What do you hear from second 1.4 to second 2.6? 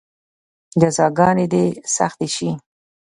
دې سختې شي.